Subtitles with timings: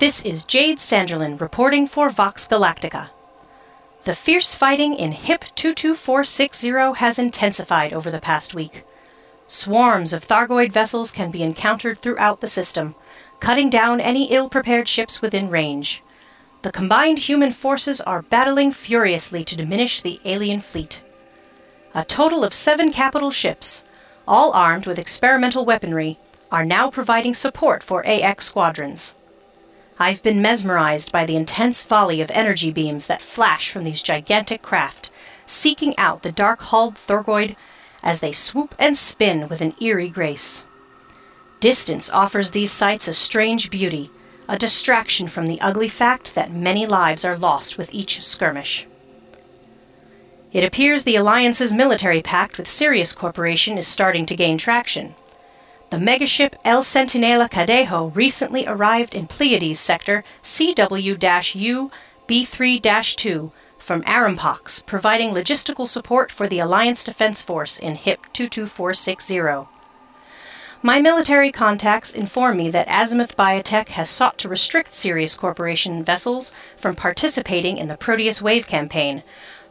[0.00, 3.10] This is Jade Sanderlin reporting for Vox Galactica.
[4.02, 8.82] The fierce fighting in HIP 22460 has intensified over the past week.
[9.46, 12.96] Swarms of Thargoid vessels can be encountered throughout the system,
[13.38, 16.02] cutting down any ill prepared ships within range.
[16.62, 21.00] The combined human forces are battling furiously to diminish the alien fleet.
[21.94, 23.84] A total of seven capital ships,
[24.26, 26.18] all armed with experimental weaponry,
[26.50, 29.14] are now providing support for AX squadrons.
[29.98, 34.62] I've been mesmerized by the intense volley of energy beams that flash from these gigantic
[34.62, 35.10] craft,
[35.46, 37.54] seeking out the dark hulled Thargoid
[38.02, 40.64] as they swoop and spin with an eerie grace.
[41.60, 44.10] Distance offers these sights a strange beauty,
[44.48, 48.86] a distraction from the ugly fact that many lives are lost with each skirmish.
[50.52, 55.14] It appears the Alliance's military pact with Sirius Corporation is starting to gain traction.
[55.90, 61.90] The megaship El Centinela Cadejo recently arrived in Pleiades sector CW U
[62.28, 69.68] B3 2 from Arampox, providing logistical support for the Alliance Defense Force in HIP 22460.
[70.80, 76.54] My military contacts inform me that Azimuth Biotech has sought to restrict Sirius Corporation vessels
[76.76, 79.24] from participating in the Proteus Wave campaign,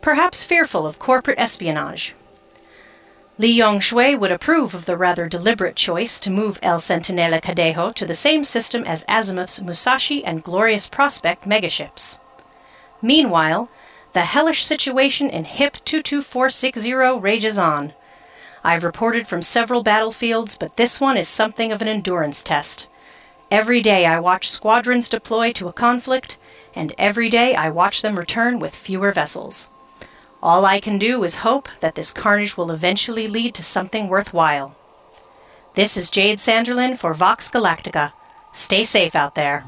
[0.00, 2.14] perhaps fearful of corporate espionage.
[3.38, 8.06] Li Yong-Rui would approve of the rather deliberate choice to move El Centinela Cadejo to
[8.06, 12.18] the same system as Azimuth's Musashi and Glorious Prospect megaships.
[13.02, 13.68] Meanwhile,
[14.14, 17.92] the hellish situation in HIP 22460 rages on.
[18.64, 22.88] I've reported from several battlefields, but this one is something of an endurance test.
[23.50, 26.38] Every day I watch squadrons deploy to a conflict,
[26.74, 29.68] and every day I watch them return with fewer vessels.
[30.46, 34.76] All I can do is hope that this carnage will eventually lead to something worthwhile.
[35.74, 38.12] This is Jade Sanderlin for Vox Galactica.
[38.52, 39.64] Stay safe out there.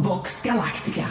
[0.00, 1.06] Vox Galactica.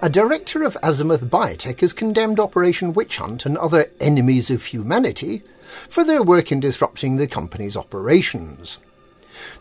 [0.00, 5.42] A director of Azimuth Biotech has condemned Operation Witch Hunt and other enemies of humanity
[5.88, 8.78] for their work in disrupting the company's operations.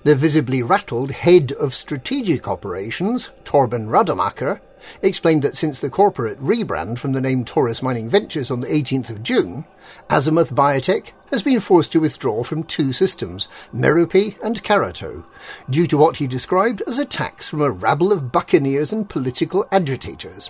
[0.03, 4.61] The visibly rattled head of strategic operations, Torben Rademacher,
[5.01, 9.09] explained that since the corporate rebrand from the name Taurus Mining Ventures on the 18th
[9.09, 9.65] of June,
[10.09, 15.25] Azimuth Biotech has been forced to withdraw from two systems, Merope and Karato,
[15.69, 20.49] due to what he described as attacks from a rabble of buccaneers and political agitators,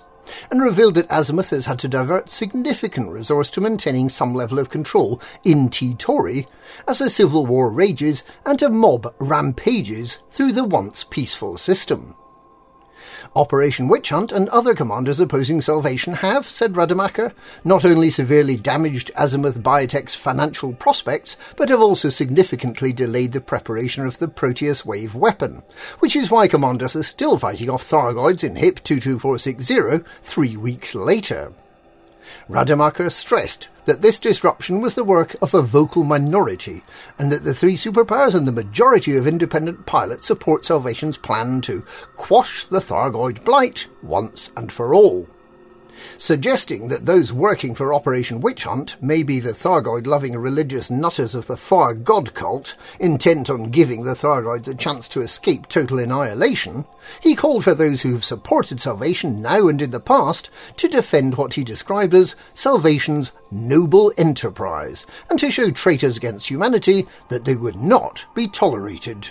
[0.51, 4.69] and revealed that Azimuth has had to divert significant resource to maintaining some level of
[4.69, 6.47] control in T-Tauri
[6.87, 12.15] as a civil war rages and a mob rampages through the once peaceful system.
[13.35, 19.11] Operation Witch Hunt and other commanders opposing Salvation have, said Rademacher, not only severely damaged
[19.15, 25.13] Azimuth Biotech's financial prospects, but have also significantly delayed the preparation of the Proteus Wave
[25.13, 25.61] weapon,
[25.99, 31.53] which is why commanders are still fighting off Thargoids in HIP 22460 three weeks later.
[32.47, 36.83] Rademacher stressed that this disruption was the work of a vocal minority,
[37.17, 41.83] and that the three superpowers and the majority of independent pilots support Salvation's plan to
[42.15, 45.27] quash the Thargoid blight once and for all
[46.17, 51.47] suggesting that those working for Operation Witch Hunt may be the Thargoid-loving religious nutters of
[51.47, 56.85] the Far God cult, intent on giving the Thargoids a chance to escape total annihilation,
[57.21, 61.35] he called for those who have supported Salvation now and in the past to defend
[61.35, 67.55] what he described as Salvation's noble enterprise, and to show traitors against humanity that they
[67.55, 69.29] would not be tolerated.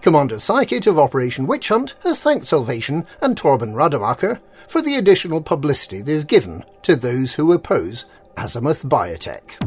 [0.00, 5.40] Commander Psychic of Operation Witch Hunt has thanked Salvation and Torben Rademacher for the additional
[5.40, 9.58] publicity they've given to those who oppose Azimuth Biotech.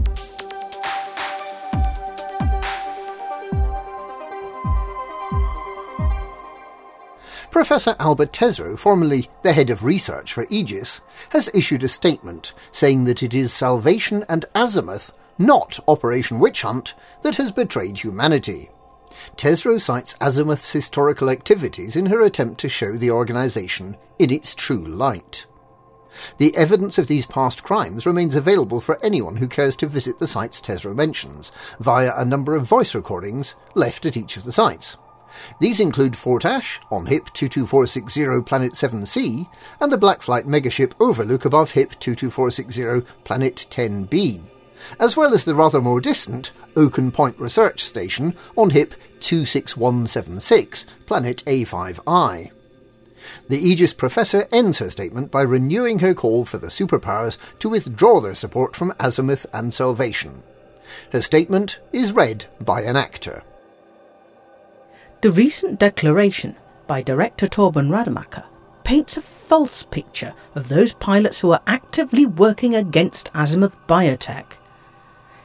[7.50, 13.06] Professor Alba Tesreau, formerly the head of research for Aegis, has issued a statement saying
[13.06, 16.94] that it is Salvation and Azimuth, not Operation Witch Hunt,
[17.24, 18.70] that has betrayed humanity.
[19.36, 24.86] Tesreau cites Azimuth's historical activities in her attempt to show the organisation in its true
[24.86, 25.46] light.
[26.38, 30.28] The evidence of these past crimes remains available for anyone who cares to visit the
[30.28, 34.98] sites Tesreau mentions, via a number of voice recordings left at each of the sites.
[35.60, 39.48] These include Fort Ash on HIP 22460 Planet 7c
[39.80, 44.57] and the Black Blackflight megaship Overlook above HIP 22460 Planet 10b
[45.00, 51.44] as well as the rather more distant Oaken Point Research Station on HIP 26176, planet
[51.46, 52.52] A5I.
[53.50, 58.20] The Aegis professor ends her statement by renewing her call for the superpowers to withdraw
[58.20, 60.44] their support from Azimuth and Salvation.
[61.12, 63.44] Her statement is read by an actor.
[65.22, 68.46] The recent declaration by director Torben Rademacher
[68.84, 74.57] paints a false picture of those pilots who are actively working against Azimuth Biotech.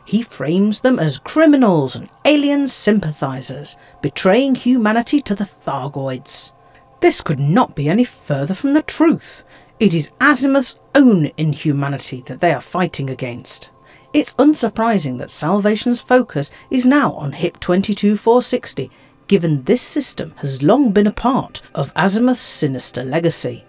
[0.04, 6.52] He frames them as criminals and alien sympathizers, betraying humanity to the Thargoids.
[7.00, 9.42] This could not be any further from the truth.
[9.80, 13.70] It is Azimuth's own inhumanity that they are fighting against.
[14.12, 18.90] It's unsurprising that Salvation's focus is now on HIP 22460
[19.28, 23.64] given this system has long been a part of Azimuth's sinister legacy.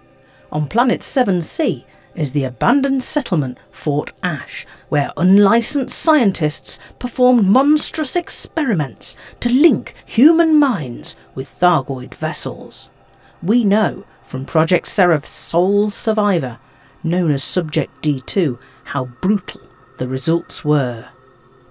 [0.51, 9.17] On planet 7C is the abandoned settlement Fort Ash, where unlicensed scientists performed monstrous experiments
[9.39, 12.89] to link human minds with Thargoid vessels.
[13.41, 16.59] We know from Project Seraph's sole survivor,
[17.03, 19.61] known as Subject D2, how brutal
[19.97, 21.09] the results were.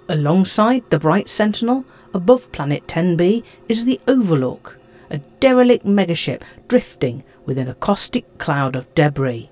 [0.08, 4.78] Alongside the Bright Sentinel, above Planet 10b is the Overlook,
[5.10, 9.50] a derelict megaship drifting within a caustic cloud of debris.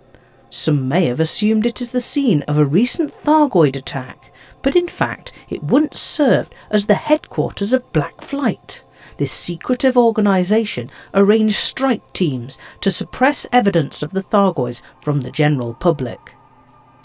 [0.50, 4.32] Some may have assumed it is the scene of a recent Thargoid attack,
[4.62, 8.85] but in fact it once served as the headquarters of Black Flight.
[9.17, 15.75] This secretive organisation arranged strike teams to suppress evidence of the Thargoids from the general
[15.75, 16.35] public.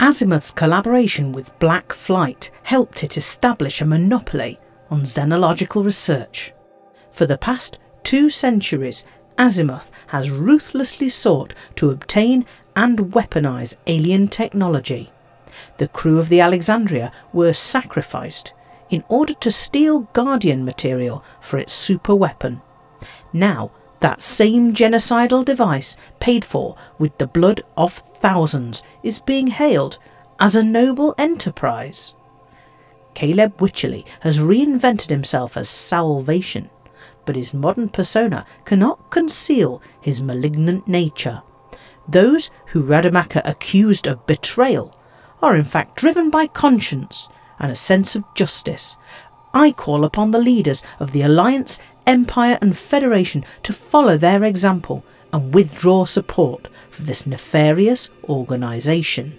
[0.00, 4.58] Azimuth's collaboration with Black Flight helped it establish a monopoly
[4.90, 6.52] on xenological research.
[7.12, 9.04] For the past two centuries,
[9.38, 12.44] Azimuth has ruthlessly sought to obtain
[12.76, 15.10] and weaponize alien technology.
[15.78, 18.52] The crew of the Alexandria were sacrificed
[18.90, 22.60] in order to steal Guardian material for its super weapon.
[23.32, 29.98] Now, that same genocidal device, paid for with the blood of thousands, is being hailed
[30.38, 32.14] as a noble enterprise.
[33.14, 36.68] Caleb Wycherley has reinvented himself as Salvation,
[37.24, 41.42] but his modern persona cannot conceal his malignant nature.
[42.08, 44.96] Those who Rademacher accused of betrayal
[45.42, 48.96] are in fact driven by conscience and a sense of justice.
[49.52, 55.04] I call upon the leaders of the Alliance Empire and Federation to follow their example
[55.32, 59.38] and withdraw support for this nefarious organisation.